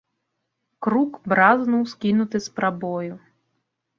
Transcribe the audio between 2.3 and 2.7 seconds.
з